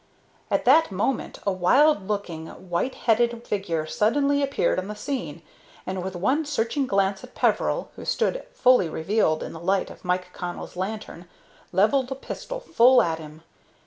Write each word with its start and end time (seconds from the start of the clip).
At 0.49 0.65
that 0.65 0.91
moment 0.91 1.37
a 1.45 1.51
wild 1.51 2.07
looking, 2.07 2.47
white 2.47 2.95
headed 2.95 3.45
figure 3.45 3.85
suddenly 3.85 4.41
appeared 4.41 4.79
on 4.79 4.87
the 4.87 4.95
scene, 4.95 5.43
and, 5.85 6.03
with 6.03 6.15
one 6.15 6.43
searching 6.43 6.87
glance 6.87 7.23
at 7.23 7.35
Peveril, 7.35 7.91
who 7.95 8.03
stood 8.03 8.43
fully 8.51 8.89
revealed 8.89 9.43
in 9.43 9.53
the 9.53 9.59
light 9.59 9.91
of 9.91 10.03
Mike 10.03 10.33
Connell's 10.33 10.75
lantern, 10.75 11.27
levelled 11.71 12.11
a 12.11 12.15
pistol 12.15 12.59
full 12.59 12.99
at 13.03 13.19
him. 13.19 13.43